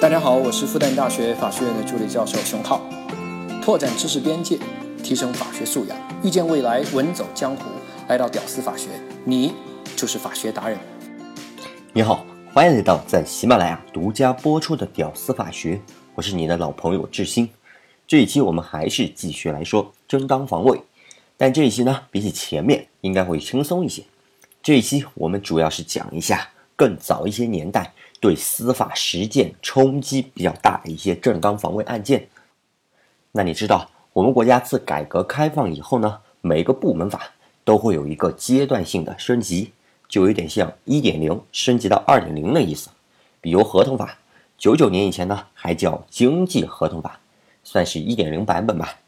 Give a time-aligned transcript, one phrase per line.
[0.00, 2.80] 大家好，我是复旦大学法学院的助理教授熊浩。
[3.60, 4.56] 拓展知识边界，
[5.02, 7.64] 提升法学素养，遇见未来，稳走江湖。
[8.06, 8.90] 来到屌丝法学，
[9.24, 9.52] 你
[9.96, 10.78] 就是法学达人。
[11.92, 12.24] 你好，
[12.54, 15.74] 欢迎来到在喜马拉雅独家播出的《屌丝法学》，
[16.14, 17.50] 我是你的老朋友志新。
[18.06, 20.80] 这一期我们还是继续来说正当防卫，
[21.36, 24.04] 但这一期呢，比起前面应该会轻松一些。
[24.62, 27.92] 这一期我们主要是讲一下更早一些年代。
[28.20, 32.28] 对司法实践冲击比较大的一些正当防卫案件，
[33.32, 37.30] 那你知道我们国家自改革开放以后呢，每个部门法
[37.64, 39.72] 都会有一个阶段性的升级，
[40.08, 42.90] 就有点像一点零升级到二点零的意思。
[43.40, 44.18] 比如合同法，
[44.56, 47.20] 九九年以前呢还叫经济合同法，
[47.62, 48.98] 算是一点零版本吧。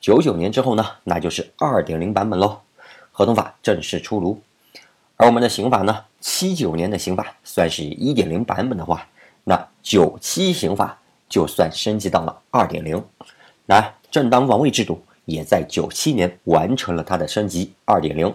[0.00, 2.60] 九九年之后呢，那就是二点零版本喽，
[3.12, 4.40] 合同法正式出炉。
[5.16, 6.04] 而我们的刑法呢？
[6.20, 9.06] 七九年的刑法算是一点零版本的话，
[9.44, 13.00] 那九七刑法就算升级到了二点零。
[13.66, 18.34] 那，正当防卫制度也在九七年完成了它的升级二点零。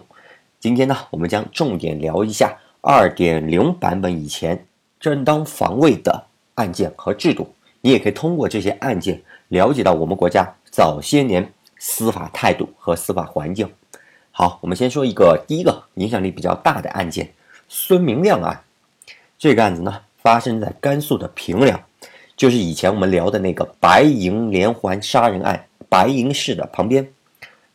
[0.60, 4.66] 今天呢，我们将重点聊一下二点零版本以前
[5.00, 7.54] 正当防卫的案件和制度。
[7.82, 13.70] 你也可以通过这些案件了解到我们国家早些年司法态度和司法环境。
[14.42, 17.30] 好，我们先说一个第一个影响力比较大的案件——
[17.68, 18.64] 孙明亮案。
[19.38, 21.78] 这个案子呢，发生在甘肃的平凉，
[22.38, 27.06] 就是以前我们聊的那个白银连环杀人案白银市的旁边。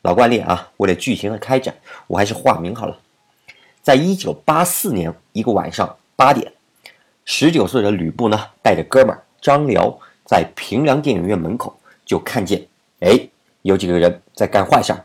[0.01, 1.75] 老惯例啊，为了剧情的开展，
[2.07, 2.99] 我还是化名好了。
[3.83, 6.51] 在一九八四年一个晚上八点，
[7.27, 12.67] 十九岁的吕布呢，带着哥们儿张辽在平凉电影院门口，就看见，
[13.01, 13.29] 哎，
[13.61, 15.05] 有几个人在干坏事儿。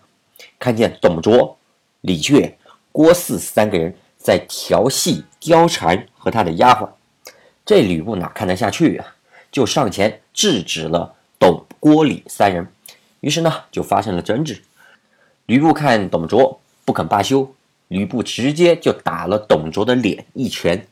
[0.59, 1.57] 看见董卓、
[2.01, 2.53] 李榷、
[2.91, 6.89] 郭汜三个人在调戏貂蝉和他的丫鬟，
[7.65, 9.15] 这吕布哪看得下去啊？
[9.51, 12.67] 就上前制止了董、郭、李三人，
[13.21, 14.61] 于是呢就发生了争执。
[15.45, 17.55] 吕布看董卓不肯罢休，
[17.87, 20.85] 吕布直接就打了董卓的脸一拳，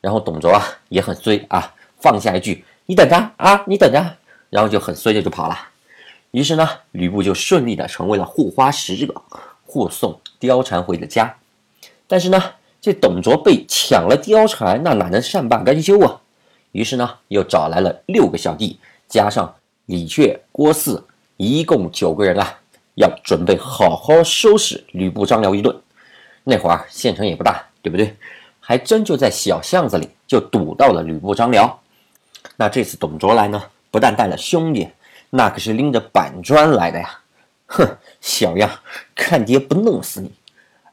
[0.00, 4.16] 然后董卓啊也很衰啊，放下一句“你等着啊，你等着”，
[4.50, 5.58] 然后就很衰的就跑了。
[6.32, 9.22] 于是呢，吕布就顺利的成为了护花使者，
[9.64, 11.36] 护送貂蝉回了家。
[12.06, 12.42] 但是呢，
[12.80, 16.20] 这董卓被抢了貂蝉，那哪能善罢甘休啊？
[16.72, 18.78] 于是呢，又找来了六个小弟，
[19.08, 19.54] 加上
[19.86, 21.02] 李榷、郭汜，
[21.38, 22.58] 一共九个人啊，
[22.96, 25.74] 要准备好好收拾吕布、张辽一顿。
[26.44, 28.14] 那会儿县城也不大，对不对？
[28.60, 31.80] 还真就在小巷子里就堵到了吕布、张辽。
[32.56, 34.88] 那这次董卓来呢，不但带了兄弟。
[35.30, 37.20] 那可是拎着板砖来的呀！
[37.66, 38.70] 哼，小样，
[39.14, 40.30] 看爹不弄死你！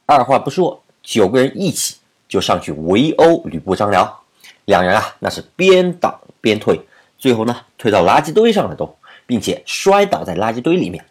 [0.06, 4.22] 二话不说，九个人一起就上去围殴吕布、张辽。
[4.66, 6.80] 两人啊，那是边挡边退，
[7.18, 11.06] 最后呢，推到垃圾堆上了都，并且摔倒在垃圾堆里面。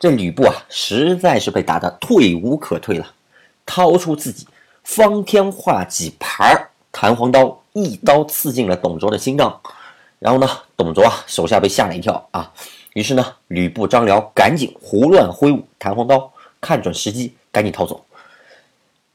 [0.00, 3.06] 这吕布啊，实在是被打得退无可退了，
[3.66, 4.46] 掏出自己
[4.82, 9.60] 方天画戟牌弹簧刀，一刀刺进了董卓的心脏。
[10.18, 12.52] 然后呢，董卓啊手下被吓了一跳啊，
[12.94, 18.06] 于是呢，吕布、张辽赶紧胡乱挥舞弹簧刀，看准时机赶紧逃走。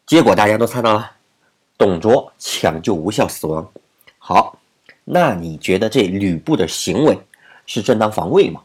[0.05, 1.09] 结果大家都猜到了，
[1.77, 3.71] 董卓抢救无效死亡。
[4.17, 4.59] 好，
[5.05, 7.17] 那你觉得这吕布的行为
[7.65, 8.61] 是正当防卫吗？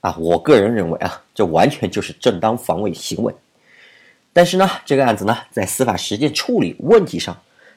[0.00, 3.34] 啊，我个人认为啊，这完全就是正当防卫行为。
[4.32, 7.36] 但是呢，这个案子呢，在司法实践处理问题上，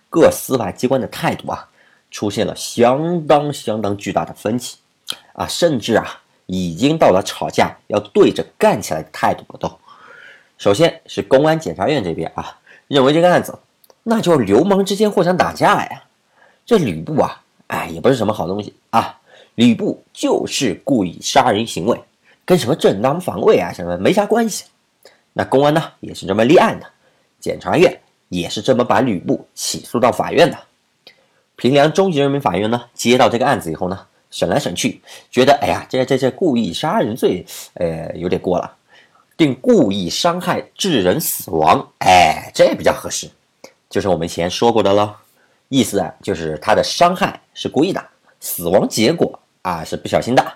[0.10, 1.68] 各司法机关的态度啊。
[2.12, 4.78] 出现了相当相当巨大的分歧，
[5.34, 9.72] 啊，甚至啊，已经到了吵架要对着干起来的态度了都。
[10.58, 13.58] 首先是公安检察院这边啊，认为这个案子
[14.04, 16.04] 那就是流氓之间互相打架呀。
[16.66, 19.20] 这吕布啊，哎，也不是什么好东西啊。
[19.56, 22.00] 吕布就是故意杀人行为，
[22.46, 24.66] 跟什么正当防卫啊什么没啥关系。
[25.34, 26.86] 那公安呢也是这么立案的，
[27.40, 30.58] 检察院也是这么把吕布起诉到法院的。
[31.60, 34.00] 平凉中级人民法院呢，接到这个案子以后呢，
[34.32, 38.78] 审来审去，觉得哎呀，这这这故意杀人罪，呃，有点过了，
[39.36, 43.30] 定故意伤害致人死亡，哎，这比较合适，
[43.90, 45.14] 就是我们以前说过的了，
[45.68, 48.02] 意思啊，就是他的伤害是故意的，
[48.40, 50.54] 死亡结果啊是不小心的，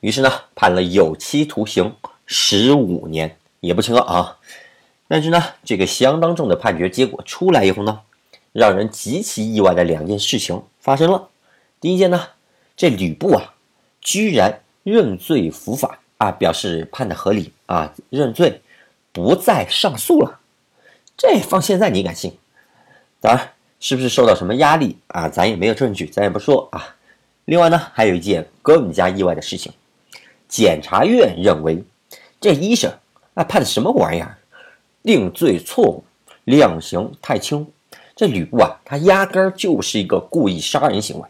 [0.00, 1.90] 于是呢，判了有期徒刑
[2.26, 4.36] 十五年，也不轻啊，
[5.08, 8.00] 但是呢，这个相当重的判决结果出来以后呢。
[8.52, 11.28] 让人极其意外的两件事情发生了。
[11.80, 12.28] 第一件呢，
[12.76, 13.54] 这吕布啊，
[14.00, 18.60] 居然认罪伏法啊，表示判的合理啊，认罪，
[19.12, 20.38] 不再上诉了。
[21.16, 22.38] 这放现在你敢信？
[23.20, 25.28] 当然，是不是受到什么压力啊？
[25.28, 26.96] 咱也没有证据，咱也不说啊。
[27.44, 29.72] 另外呢，还有一件更加意外的事情，
[30.48, 31.82] 检察院认为
[32.40, 32.92] 这医生
[33.34, 34.38] 啊判的什么玩意儿？
[35.02, 36.04] 定罪错误，
[36.44, 37.66] 量刑太轻。
[38.14, 41.28] 这吕布啊，他压根儿就是一个故意杀人行为。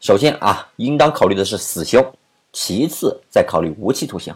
[0.00, 2.04] 首先啊，应当考虑的是死刑，
[2.52, 4.34] 其次再考虑无期徒刑。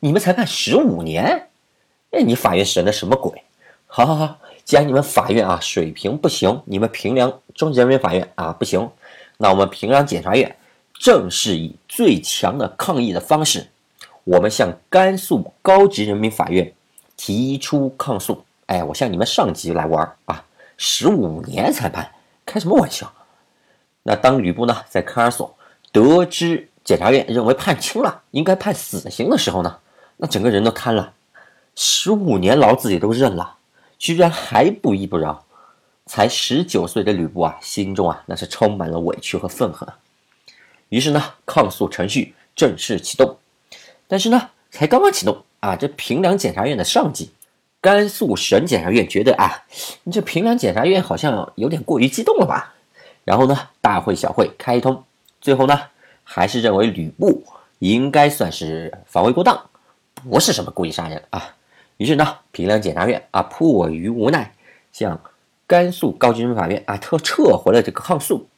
[0.00, 1.48] 你们才判十五年，
[2.10, 3.42] 哎，你法院审的什么鬼？
[3.86, 8.88] 好好好，既然你们法院啊水平不行，你们平凉中级人民法院啊不行，
[9.38, 10.56] 那我们平凉检察院
[10.98, 13.66] 正是以最强的抗议的方式，
[14.24, 16.72] 我们向甘肃高级人民法院
[17.16, 18.44] 提出抗诉。
[18.66, 20.44] 哎，我向你们上级来玩啊！
[20.78, 22.12] 十五年才判，
[22.46, 23.12] 开什么玩笑？
[24.04, 25.58] 那当吕布呢，在看守所
[25.92, 29.78] 得知检察院认为判轻了，应该判死刑的时候呢，
[30.16, 31.12] 那整个人都瘫了。
[31.74, 33.56] 十五年牢自己都认了，
[33.98, 35.44] 居然还不依不饶。
[36.06, 39.86] 才十九岁的吕布啊，心中啊那是充满了委屈和愤恨。
[40.88, 43.36] 于是呢，抗诉程序正式启动。
[44.06, 47.30] 但是呢，才刚刚启动啊，这平凉检察院的上级。
[47.80, 49.62] 甘肃省检察院觉得啊，
[50.02, 52.74] 你这平凉检察院好像有点过于激动了吧？
[53.24, 55.04] 然后呢，大会小会开通，
[55.40, 55.80] 最后呢，
[56.24, 57.44] 还是认为吕布
[57.78, 59.70] 应该算是防卫过当，
[60.28, 61.54] 不是什么故意杀人啊。
[61.98, 64.52] 于是呢，平凉检察院啊，迫于无奈，
[64.90, 65.20] 向
[65.68, 68.48] 甘肃高级人民法院啊，特撤回了这个抗诉。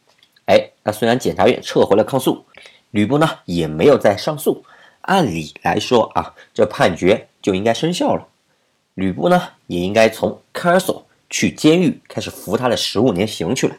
[0.47, 2.47] 哎，那虽然检察院撤回了抗诉，
[2.91, 4.65] 吕布呢也没有再上诉，
[5.03, 8.27] 按理来说啊，这判决就应该生效了。
[9.01, 13.75] 吕布呢，也应该从看守所去监狱开始服他的十五年刑去了。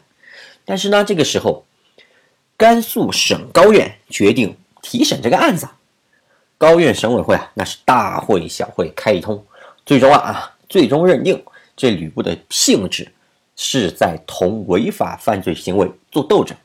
[0.64, 1.64] 但是呢，这个时候，
[2.56, 5.68] 甘肃省高院决定提审这个案子。
[6.58, 9.44] 高院省委会啊，那是大会小会开一通，
[9.86, 11.40] 最终啊啊，最终认定
[11.76, 13.10] 这吕布的性质
[13.54, 16.56] 是在同违法犯罪行为做斗争，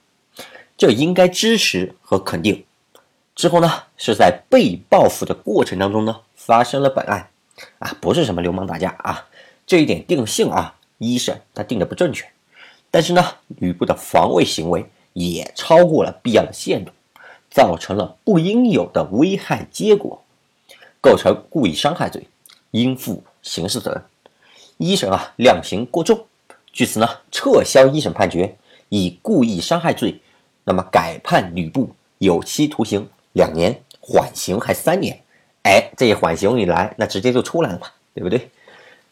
[0.76, 2.64] 这应该支持和肯定。
[3.36, 7.30] 之后呢，是在被报复的过程当中呢，发生了本案。
[7.80, 9.28] 啊，不是什么流氓打架啊，
[9.66, 12.26] 这一点定性啊，一审他定的不正确。
[12.90, 13.24] 但是呢，
[13.60, 16.92] 吕布的防卫行为也超过了必要的限度，
[17.50, 20.24] 造成了不应有的危害结果，
[21.02, 22.28] 构成故意伤害罪，
[22.72, 24.04] 应负刑事责任。
[24.78, 26.26] 一审啊量刑过重，
[26.72, 28.56] 据此呢撤销一审判决，
[28.90, 30.22] 以故意伤害罪，
[30.64, 31.90] 那么改判吕布
[32.20, 35.22] 有期徒刑两年，缓刑还三年。
[35.68, 38.50] 哎，这一缓刑一来，那直接就出来了嘛，对不对？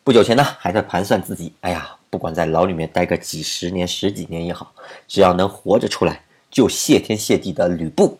[0.06, 4.72] 不久前呢，还在盘算自己，哎呀，不管在牢里面待个几十年、十几年也好，
[5.06, 8.18] 只要能活着出来，就谢天谢地的吕布，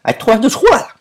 [0.00, 0.96] 哎，突然就出来了，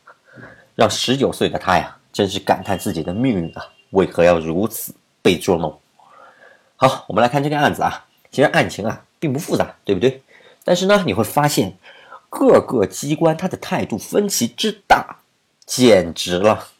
[0.75, 5.79] 让十九岁的他呀，真是感叹自己的命运啊，为何要如此被捉弄？
[6.75, 10.21] 好，我们来看这个案子啊，其实案情啊并不复杂，对不对？
[10.65, 11.77] 但是呢，你会发现
[12.29, 15.19] 各个机关他的态度分歧之大，
[15.65, 16.71] 简直了。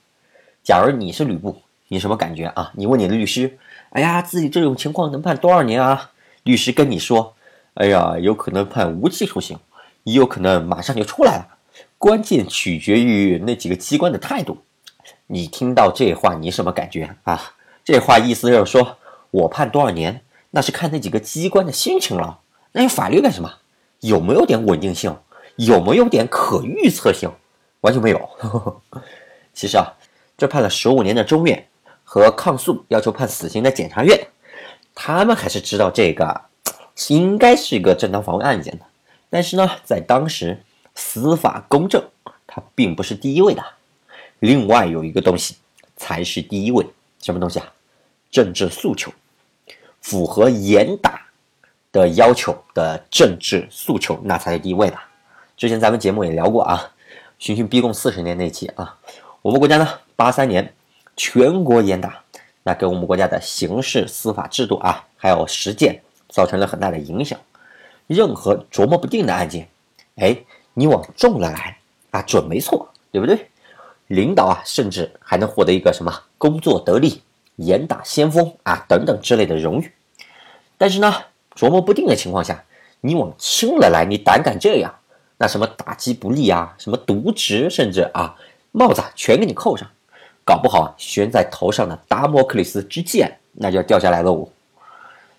[0.64, 2.72] 假如你是吕布，你什么感觉啊？
[2.76, 3.58] 你问你的律师，
[3.90, 6.12] 哎呀，自己这种情况能判多少年啊？
[6.44, 7.36] 律师跟你说，
[7.74, 9.60] 哎呀，有可能判无期徒刑，
[10.04, 11.48] 也有可能马上就出来了。
[11.98, 14.60] 关键取决于那几个机关的态度。
[15.28, 17.54] 你听到这话，你什么感觉啊？
[17.84, 18.98] 这话意思就是说
[19.32, 20.22] 我判多少年，
[20.52, 22.40] 那是看那几个机关的心情了。
[22.72, 23.54] 那有法律干什么？
[24.00, 25.18] 有没有点稳定性？
[25.58, 27.30] 有没有点可预测性？
[27.82, 28.82] 完全没有。
[29.54, 29.94] 其实啊。
[30.38, 31.68] 这判了十五年的中院
[32.04, 34.28] 和抗诉要求判死刑的检察院，
[34.94, 36.42] 他们还是知道这个
[37.08, 38.86] 应该是一个正当防卫案件的。
[39.30, 40.62] 但是呢，在当时
[40.96, 42.04] 司法公正
[42.46, 43.64] 它并不是第一位的，
[44.40, 45.56] 另外有一个东西
[45.96, 46.86] 才是第一位，
[47.20, 47.74] 什么东西啊？
[48.30, 49.12] 政治诉求，
[50.02, 51.28] 符合严打
[51.92, 54.98] 的要求的政治诉求，那才是第一位的。
[55.56, 56.92] 之前咱们节目也聊过啊，
[57.40, 58.98] 刑讯逼供四十年那期啊，
[59.44, 59.88] 我们国家呢。
[60.16, 60.74] 八三年，
[61.18, 62.24] 全国严打，
[62.64, 67.38] 那给我们国家的刑事司法制度啊，还有实践造成了很大的影响。
[68.08, 69.68] 任何琢磨不定的案件，
[70.16, 70.38] 哎，
[70.76, 71.78] 你往重了来
[72.12, 73.50] 啊，准没错，对不对？
[74.08, 77.22] 领导啊，甚至还能获得一个什么工作得力、
[77.58, 79.92] 严打先锋啊等等之类的荣誉。
[80.78, 81.14] 但是呢，
[81.54, 82.64] 琢磨不定的情况下，
[83.02, 84.94] 你往轻了来，你胆敢这样，
[85.38, 88.38] 那什么打击不利啊，什么渎职，甚至啊
[88.74, 89.90] 帽子全给你扣上。
[90.46, 94.50] 搞不好悬在头上的达摩克里斯之剑，那就要掉下来喽。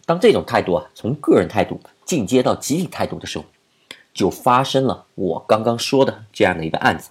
[0.07, 3.45] 当这种态度啊，从个人态度进阶到集体态度的时候，
[4.15, 7.11] 就发生了我刚刚说的这样的一个案子。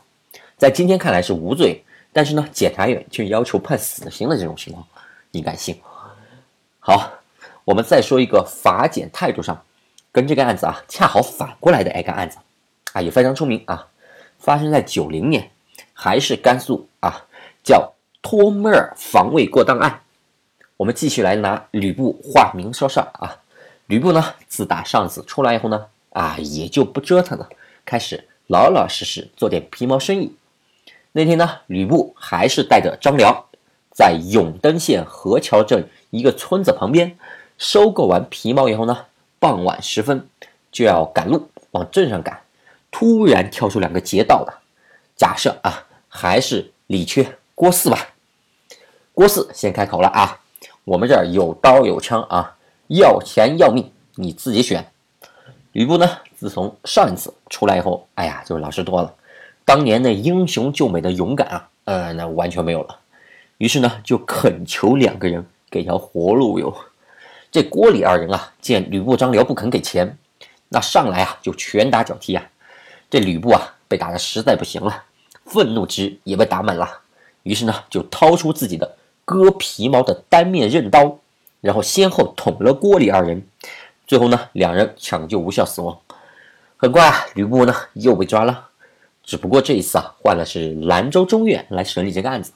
[0.57, 4.83] 在今天看来是无罪，但是呢，检察院却要求判死刑的这种情况，
[5.29, 5.79] 你敢信？
[6.79, 7.11] 好，
[7.63, 9.63] 我们再说一个法检态度上
[10.11, 12.39] 跟这个案子啊恰好反过来的一个案子。
[12.93, 13.87] 啊，也非常出名啊，
[14.39, 15.51] 发生在九零年，
[16.03, 17.25] 还是甘肃啊，
[17.63, 20.01] 叫托木尔防卫过当案。
[20.75, 23.37] 我们继续来拿吕布化名说事儿啊。
[23.85, 27.47] 吕布呢，自打上次出来以后呢，啊，也就不折腾了，
[27.85, 30.35] 开始老老实实做点皮毛生意。
[31.13, 33.45] 那天呢，吕布还是带着张辽，
[33.89, 37.17] 在永登县河桥镇一个村子旁边
[37.57, 39.05] 收购完皮毛以后呢，
[39.39, 40.27] 傍晚时分
[40.69, 42.41] 就要赶路往镇上赶。
[42.91, 44.53] 突然跳出两个劫道的，
[45.15, 48.09] 假设啊，还是李缺、郭汜吧。
[49.13, 50.39] 郭汜先开口了啊，
[50.85, 52.55] 我们这儿有刀有枪啊，
[52.87, 54.85] 要钱要命，你自己选。
[55.71, 59.11] 吕布呢，自从上一次出来以后，哎呀，就老实多了，
[59.65, 62.99] 当年那英雄救美的勇敢啊，呃，那完全没有了。
[63.57, 66.71] 于是呢，就恳求两个人给条活路哟。
[67.51, 70.15] 这郭李二人啊，见吕布、张辽不肯给钱，
[70.69, 72.45] 那上来啊，就拳打脚踢啊。
[73.09, 75.03] 这吕布啊，被打的实在不行了，
[75.45, 77.01] 愤怒值也被打满了，
[77.43, 78.95] 于是呢，就掏出自己的
[79.25, 81.19] 割皮毛的单面刃刀，
[81.61, 83.45] 然后先后捅了郭李二人，
[84.07, 85.99] 最后呢，两人抢救无效死亡。
[86.77, 88.67] 很快啊，吕布呢又被抓了，
[89.23, 92.51] 只不过这一次啊，换了是兰州中院来审理这个案子。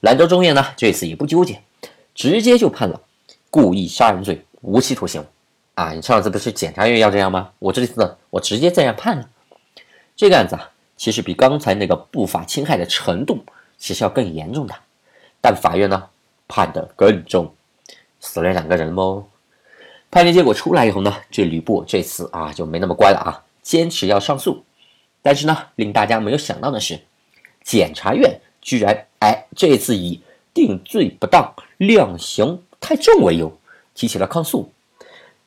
[0.00, 1.60] 兰州中院呢，这次也不纠结，
[2.14, 3.00] 直接就判了
[3.50, 5.24] 故意杀人罪，无期徒刑。
[5.74, 7.50] 啊，你上次不是检察院要这样吗？
[7.58, 9.28] 我这次我直接这样判了。
[10.16, 13.42] 这个案子啊，其实比刚才那个不法侵害的程度，
[13.78, 14.74] 其实要更严重的，
[15.40, 16.10] 但法院呢
[16.48, 17.54] 判的更重，
[18.20, 19.24] 死了两个人喽。
[20.10, 24.64] 判决结果出来以后呢，这吕布这次啊就没那么乖了啊，坚持要上诉。
[25.22, 26.98] 但是呢，令大家没有想到的是，
[27.62, 30.20] 检察院居然哎这次以
[30.52, 33.56] 定罪不当、量刑太重为由
[33.94, 34.72] 提起了抗诉，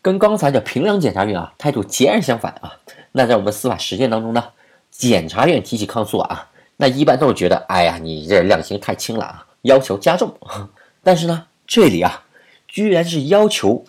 [0.01, 2.79] 跟刚才的平凉检察院啊态度截然相反啊。
[3.11, 4.49] 那在我们司法实践当中呢？
[4.91, 10.31] 检察院提起抗诉啊，那一般都是觉得，哎呀，你这量刑太轻了啊，要求加重。
[11.01, 12.23] 但是呢，这里啊，
[12.67, 13.83] 居然是要求，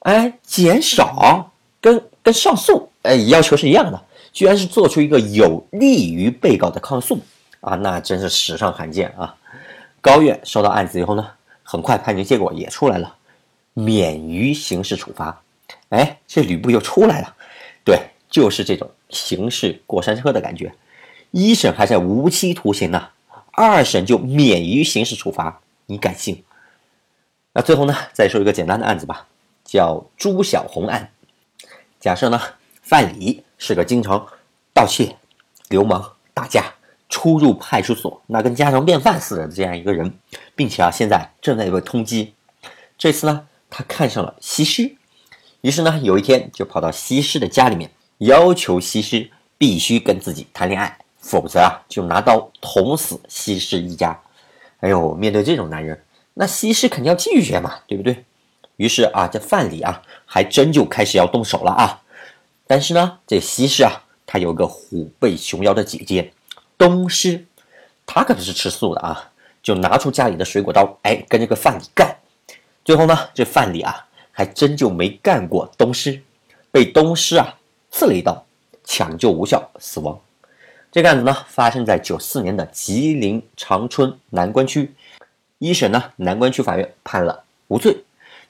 [0.00, 4.00] 哎，减少，跟跟上诉，哎，要求是一样的，
[4.32, 7.18] 居然是做出一个有利于被告的抗诉
[7.60, 9.34] 啊，那真是史上罕见啊。
[10.00, 11.26] 高院收到案子以后呢，
[11.62, 13.16] 很快判决结果也出来了，
[13.74, 15.42] 免于刑事处罚。
[15.88, 17.34] 哎，这吕布又出来了，
[17.84, 17.98] 对。
[18.32, 20.74] 就是这种刑事过山车的感觉，
[21.32, 23.10] 一审还在无期徒刑呢，
[23.52, 26.42] 二审就免于刑事处罚，你敢信？
[27.52, 29.28] 那最后呢，再说一个简单的案子吧，
[29.66, 31.12] 叫朱小红案。
[32.00, 32.40] 假设呢，
[32.80, 34.26] 范蠡是个经常
[34.72, 35.14] 盗窃、
[35.68, 36.72] 流氓、打架、
[37.10, 40.10] 出入派出所那跟家常便饭似的这样一个人，
[40.56, 42.30] 并且啊，现在正在被通缉。
[42.96, 44.96] 这次呢，他看上了西施，
[45.60, 47.90] 于是呢，有一天就跑到西施的家里面。
[48.22, 54.16] 要求西施必须跟自己谈恋爱，否则啊就拿刀捅死西施一家。
[54.78, 56.00] 哎呦，面对这种男人，
[56.34, 58.24] 那西施肯定要拒绝嘛，对不对？
[58.76, 62.00] 于是啊，这范蠡啊还真就开始要动手了啊。
[62.64, 66.32] 但是呢，这西施啊，她有个虎背熊腰的姐姐
[66.78, 67.44] 东施，
[68.06, 69.32] 她可不是吃素的啊，
[69.64, 72.16] 就拿出家里的水果刀，哎，跟这个范蠡干。
[72.84, 76.22] 最后呢，这范蠡啊还真就没干过东施，
[76.70, 77.58] 被东施啊。
[77.92, 78.44] 刺了一刀，
[78.82, 80.18] 抢救无效死亡。
[80.90, 84.92] 这个案子呢，发生在九四年的吉林长春南关区。
[85.58, 87.96] 一审呢，南关区法院判了无罪，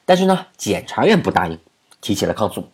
[0.05, 1.59] 但是呢，检察院不答应，
[2.01, 2.67] 提起了抗诉，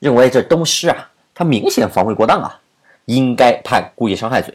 [0.00, 2.60] 认为这东施啊，他明显防卫过当啊，
[3.06, 4.52] 应该判故意伤害罪。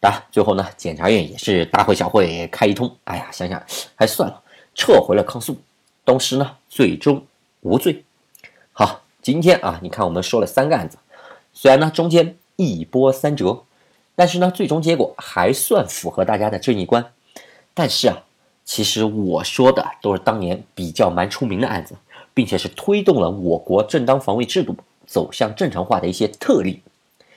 [0.00, 3.62] 啊，最后呢，检察院也是大会小会开一通，哎呀，想想
[3.96, 4.42] 还算了，
[4.74, 5.60] 撤回了抗诉，
[6.04, 7.26] 东施呢，最终
[7.60, 8.04] 无罪。
[8.72, 9.03] 好。
[9.24, 10.98] 今天啊，你看我们说了三个案子，
[11.54, 13.62] 虽然呢中间一波三折，
[14.14, 17.06] 但是呢最终结果还算符合大家的正义观。
[17.72, 18.22] 但是啊，
[18.66, 21.96] 其实我说的都是当年比较蛮出名的案子，
[22.34, 24.76] 并且是推动了我国正当防卫制度
[25.06, 26.82] 走向正常化的一些特例。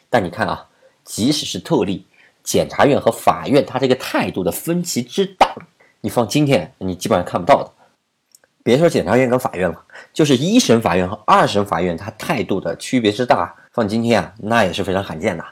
[0.10, 0.67] 但你看啊，
[1.06, 2.06] 即使是特例，
[2.44, 5.56] 检察院和法院他这个态度的分歧之大，
[6.01, 7.72] 你放今天你基本上看不到的。
[8.67, 9.81] 别说检察院跟法院了，
[10.12, 15.45] 就是一审法院和二审法院，他态度的区别之大，放今天啊，那也是非常罕见的。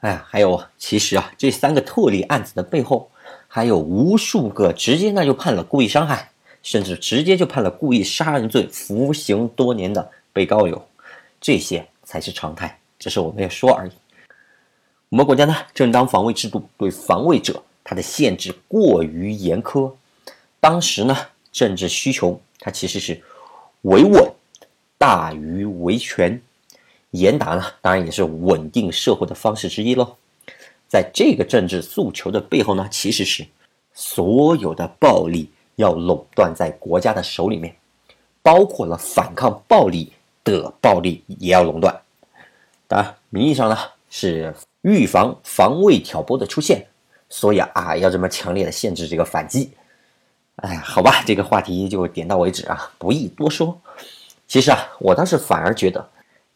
[0.00, 3.08] 哎呀，还有，其实啊，这三个特例案子的背后，
[3.46, 6.30] 还有无数个直接那就判了故意伤害，
[6.64, 10.84] 甚至直接就判了故意杀人罪，服刑多年的被告有，
[11.40, 13.92] 这些才是常态，只是我没有说而已。
[15.10, 19.92] 我们国家呢，正当防卫制度对防卫者他的限制过于严苛，
[20.58, 21.16] 当时呢。
[21.52, 23.22] 政治需求，它其实是
[23.82, 24.32] 维稳
[24.98, 26.40] 大于维权，
[27.10, 30.16] 严打呢，当然也是稳定社会的方式之一喽。
[30.88, 33.46] 在这个政治诉求的背后呢，其实是
[33.94, 37.74] 所有的暴力要垄断在国家的手里面，
[38.42, 40.12] 包括了反抗暴力
[40.44, 42.00] 的暴力也要垄断。
[42.86, 43.76] 当然，名义上呢
[44.10, 46.86] 是预防防卫挑拨的出现，
[47.28, 49.70] 所以啊要这么强烈的限制这个反击。
[50.56, 53.80] 哎，好吧，这个话题就点到为止啊，不宜多说。
[54.46, 56.08] 其实啊，我倒是反而觉得，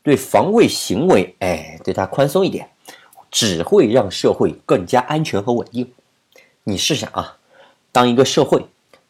[0.03, 2.71] 对防卫行为，哎，对他宽松一点。
[3.29, 5.93] 只会让社会更加安全和稳定。
[6.63, 7.37] 你试想啊，
[7.93, 8.65] 当一个社会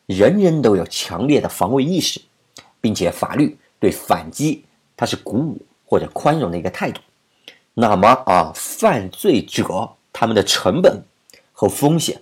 [0.07, 2.21] 人人都有强烈的防卫意识，
[2.81, 4.65] 并且法律对反击
[4.97, 7.01] 它是鼓舞或者宽容的一个态度，
[7.75, 11.05] 那么啊，犯罪者他们的成本
[11.53, 12.21] 和风险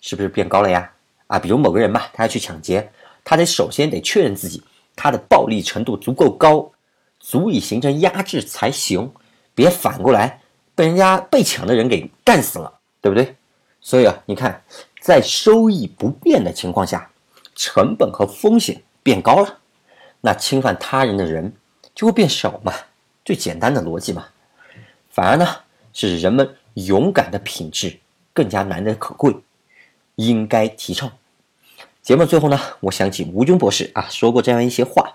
[0.00, 0.92] 是不是变高了呀？
[1.26, 2.90] 啊，比如某个人嘛，他要去抢劫，
[3.24, 4.62] 他得首先得确认自己
[4.94, 6.70] 他的暴力程度足够高，
[7.18, 9.12] 足以形成压制才行，
[9.54, 10.40] 别反过来。
[10.74, 13.34] 被人家被抢的人给干死了，对不对？
[13.80, 14.62] 所以啊，你看，
[15.00, 17.10] 在收益不变的情况下，
[17.54, 19.58] 成本和风险变高了，
[20.20, 21.50] 那侵犯他人的人
[21.94, 22.74] 就会变少嘛，
[23.24, 24.26] 最简单的逻辑嘛。
[25.08, 25.46] 反而呢，
[25.94, 27.98] 是人们勇敢的品质
[28.34, 29.34] 更加难得可贵，
[30.16, 31.12] 应该提倡。
[32.02, 35.14] 节目最后呢，我想起吴军博士啊说过这样一些话，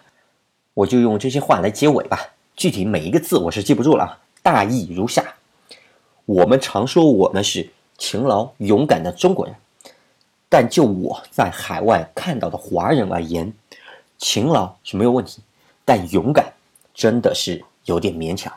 [0.73, 2.33] 我就用这些话来结尾吧。
[2.55, 5.35] 具体每一个字我是记不住了啊，大意如下。
[6.25, 9.55] 我们常说我们是勤劳勇敢的中国人，
[10.49, 13.51] 但就我在海外看到的华人而言，
[14.17, 15.41] 勤劳是没有问题，
[15.83, 16.53] 但勇敢
[16.93, 18.53] 真的是有点勉强，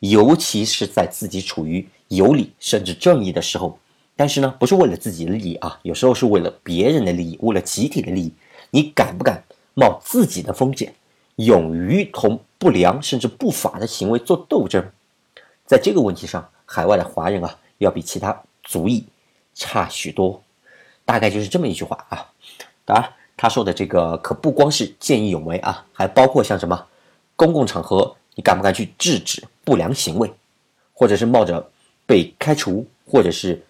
[0.00, 3.78] 尤其是在自己处于有理甚至正义的时候。
[4.16, 8.32] 但是呢，不是为了自己的利益啊，有时候是为了别人的利益，为了集体的利益，
[8.70, 9.44] 你敢不敢
[9.74, 10.94] 冒自己的风险，
[11.36, 14.84] 勇于同不良甚至不法的行为做斗争？
[15.66, 16.48] 在这个问题上。
[16.68, 19.06] 海外的华人啊，要比其他族裔
[19.54, 20.42] 差许多，
[21.04, 22.26] 大概就是这么一句话啊。
[22.84, 26.84] 当然，他说的这个可不光是见义勇为啊，还包括像什么
[27.36, 30.28] 公共场合你敢不敢去制止不良行为，
[30.92, 31.70] 或者是冒着
[32.04, 33.62] 被开除或者是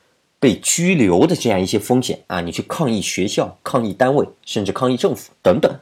[0.46, 5.76] 被拘留的这样一些风险啊，你去抗议学校、抗议单位，甚至抗议政府等等。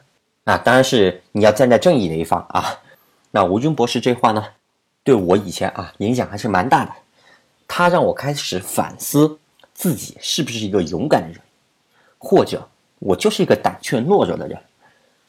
[0.45, 2.81] 啊，当然是你要站在正义的一方啊。
[3.29, 4.43] 那吴军博士这话呢，
[5.03, 6.91] 对我以前啊影响还是蛮大的。
[7.67, 9.37] 他让我开始反思
[9.75, 11.39] 自己是不是一个勇敢的人，
[12.17, 14.57] 或者我就是一个胆怯懦弱的人。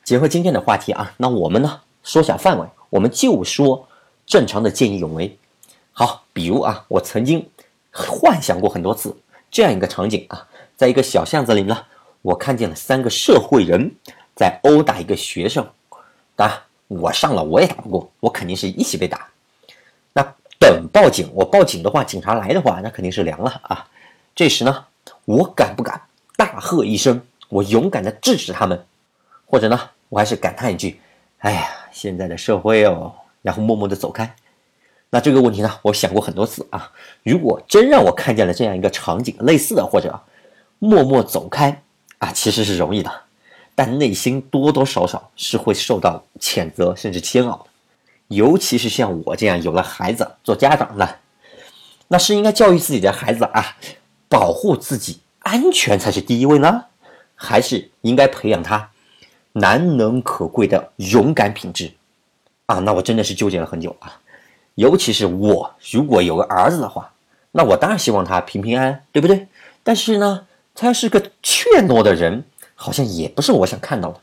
[0.03, 3.87] 结合今天的话题啊，那我们呢缩小范围，我们就说
[4.25, 5.37] 正常的见义勇为。
[5.93, 7.47] 好，比如啊，我曾经
[7.93, 9.15] 幻想过很多次
[9.57, 11.83] 这样一个场景啊，在一个小巷子里呢，
[12.21, 13.91] 我看见了三个社会人
[14.35, 15.67] 在殴打一个学生。
[16.35, 19.31] 当然，我上了我也打不过，我肯定是一起被打。
[20.13, 20.23] 那
[20.61, 23.89] 等报警，我报警的话，警察来的话，那肯定是凉了啊。
[24.35, 24.85] 这时呢，
[25.25, 26.03] 我敢不敢
[26.37, 27.23] 大喝一声？
[27.49, 28.85] 我勇敢的制止他们，
[29.47, 31.01] 或者呢，我还是感叹一句
[31.41, 34.37] ：“哎呀，现在的社会哦。”然后默默的走开。
[35.11, 36.91] 那这个问题呢，我想过很多次啊。
[37.23, 40.21] 如果真让我看见了这样一个场景，类似的或者
[40.79, 41.83] 默默走开
[42.19, 43.11] 啊，其实是容易的，
[43.75, 47.67] 但内心多多少少是会受到谴责甚至煎熬的。
[48.29, 51.19] 尤其是像我这样有了孩子做家长的，
[52.09, 53.77] 那是应该教育自己的孩子啊，
[54.29, 56.85] 保护自己安全才是第一位呢，
[57.37, 58.91] 还是应该培养他
[59.53, 61.93] 难能可贵的勇敢品质
[62.67, 62.81] 啊？
[62.81, 64.21] 那我真的是纠结了很久啊。
[64.77, 67.13] 尤其是我如果有个儿子的话，
[67.53, 69.49] 那我当然希望他平平安安，对不对？
[69.83, 74.21] 但是呢，他是个怯懦的人，好像也不是我想看到的，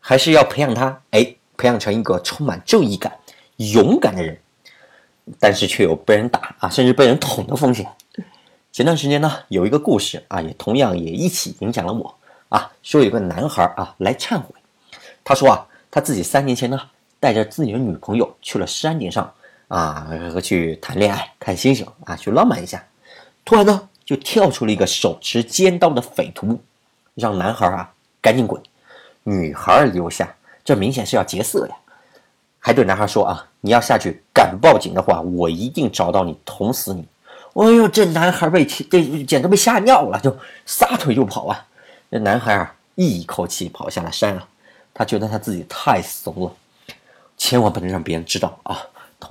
[0.00, 3.12] 还是要培养他，哎，培养成一个充满正义感。
[3.56, 4.38] 勇敢的人，
[5.38, 7.86] 但是却有被人打啊，甚至被人捅的风险。
[8.72, 12.14] 前段时间呢，有一个故事啊，也同样也一起影响了我
[12.48, 12.72] 啊。
[12.82, 14.46] 说有个男孩啊来忏悔，
[15.22, 16.80] 他说啊，他自己三年前呢，
[17.20, 19.32] 带着自己的女朋友去了山顶上
[19.72, 20.06] 啊，
[20.42, 22.84] 去谈恋爱、看星星啊，去浪漫一下。
[23.42, 26.60] 突然呢，就跳出了一个手持尖刀的匪徒，
[27.14, 28.62] 让男孩啊赶紧滚，
[29.22, 31.74] 女孩留下，这明显是要劫色呀。
[32.58, 37.08] 还对男孩说啊，你要下去敢报警的话，我一定找到你捅死你。
[37.54, 41.66] 哎呦，这男孩被这简直被吓尿了，就撒腿就跑啊。
[42.10, 44.46] 这男孩啊，一口气跑下了山啊。
[44.92, 46.52] 他觉得他自己太怂了，
[47.38, 48.78] 千万不能让别人知道啊，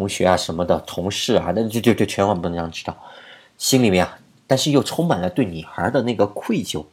[0.01, 2.97] 同学啊什么的，同事啊，那就就就千万不能让知道。
[3.59, 6.83] 心里面啊，但是又充满了对女孩的那个愧疚。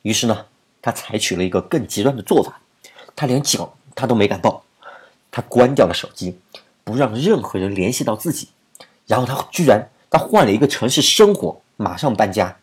[0.00, 0.46] 于是呢，
[0.80, 2.58] 他采取了一个更极端的做法，
[3.14, 4.64] 他连脚他都没敢抱。
[5.30, 6.38] 他关掉了手机，
[6.84, 8.48] 不让任何人联系到自己。
[9.06, 12.56] 然后他居然他换了一个城市生活，马上搬家。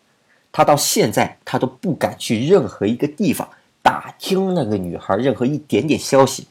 [0.50, 3.48] 他到现在他都不敢去任何一个地方
[3.80, 6.48] 打听那个女孩任何一点点消息。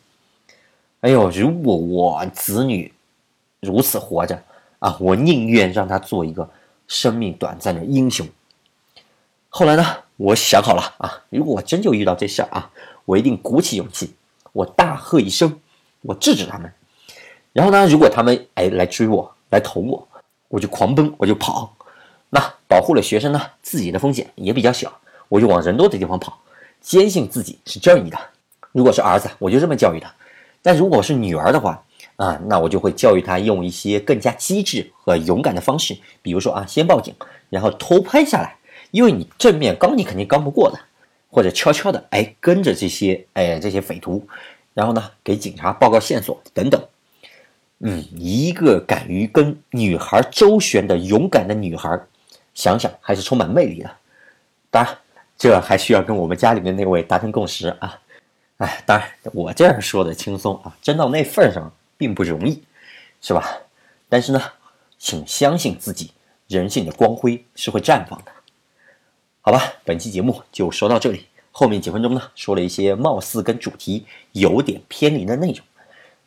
[1.02, 2.94] 哎呦，如果我子女
[3.62, 4.43] 如此活着
[4.80, 6.50] 啊，我宁愿让他做一个
[6.88, 8.28] 生命短暂的英雄。
[9.50, 9.86] 后来呢，
[10.17, 12.71] 我想好了啊，如果我真就遇到这事儿啊，
[13.06, 14.15] 我一定鼓起勇气，
[14.52, 15.60] 我大喝一声，
[16.02, 16.74] 我制止他们。
[17.54, 20.08] 然后呢，如果他们哎来追我，来捅我，
[20.47, 21.76] 我就狂奔，我就跑。
[22.32, 24.91] 那保护了学生呢，自己的风险也比较小，
[25.30, 26.39] 我就往人多的地方跑，
[26.82, 28.17] 坚信自己是正义的。
[28.71, 30.12] 如果是儿子，我就这么教育他。
[30.63, 31.84] 但如果是女儿的话，
[32.22, 37.16] 啊，那我就会教育他用一些更加机智和勇敢的方式，比如说啊，先报警，
[37.50, 38.56] 然后偷拍下来，
[38.92, 40.80] 因为你正面刚你肯定刚不过的，
[41.32, 44.28] 或者悄悄的哎跟着这些哎这些匪徒，
[44.76, 46.80] 然后呢给警察报告线索等等。
[47.80, 52.00] 嗯，一个敢于跟女孩周旋的勇敢的女孩，
[52.54, 53.90] 想想还是充满魅力的。
[54.70, 54.96] 当然，
[55.36, 58.00] 这还需要跟我们家里面那位达成共识啊。
[58.58, 62.64] 哎，当然，我这样说的轻松啊，真到那份上并不容易，
[63.22, 63.60] 是吧？
[64.10, 64.42] 但是呢，
[64.98, 66.10] 请相信自己，
[66.48, 68.32] 人性的光辉是会绽放的。
[69.42, 75.64] 好吧，本期节目就说到这里，后面几分钟呢，说了一些貌似跟主题有点偏离的内容，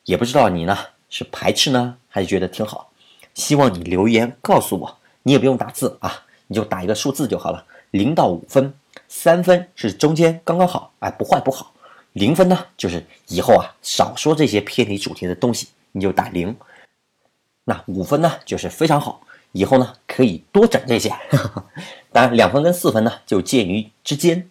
[0.05, 0.79] 也不知道你呢
[1.11, 2.93] 是排斥呢，还是觉得挺好？
[3.35, 8.73] 希望你留言告诉我，你也不用打字啊，你就打一个数字就好了，零到五分，
[9.09, 11.74] 三分是中间刚刚好，哎，不坏不好。
[12.15, 16.57] 零分呢，就是以后啊少说这些偏离主题的东西，你就打零。
[17.65, 19.23] 那五分呢，就是非常好，
[19.53, 21.13] 以后呢可以多整这些。
[22.13, 24.49] 当然，两分跟四分呢就介于之间。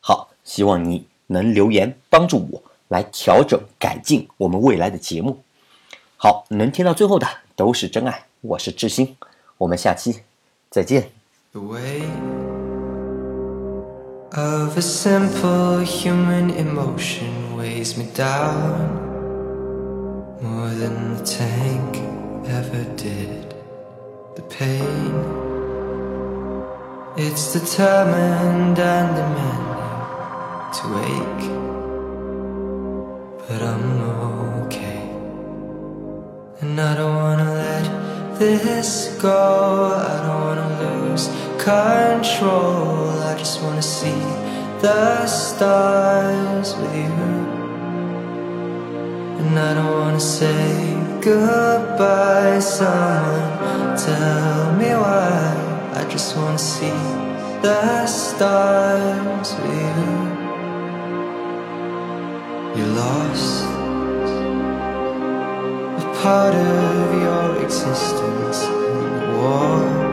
[0.00, 5.42] 好，希望你能留言帮助我来调整改进我们未来的节目。
[6.16, 9.16] 好，能听到最后的都是真爱，我是志新，
[9.58, 10.22] 我们下期
[10.70, 11.10] 再见。
[14.36, 18.90] Of a simple human emotion weighs me down
[20.42, 21.98] more than the tank
[22.48, 23.54] ever did.
[24.34, 25.14] The pain,
[27.16, 31.44] it's determined and demanding to wake,
[33.46, 34.00] but I'm
[34.64, 35.10] okay,
[36.60, 39.92] and I don't wanna let this go.
[39.94, 41.28] I don't wanna lose
[41.62, 43.03] control.
[43.44, 44.20] I just wanna see
[44.80, 47.12] the stars with you.
[49.38, 52.58] And I don't wanna say goodbye.
[52.58, 55.92] Someone tell me why.
[55.92, 57.02] I just wanna see
[57.60, 60.06] the stars with you.
[62.76, 63.64] You're lost.
[66.00, 68.64] A part of your existence
[69.36, 70.03] war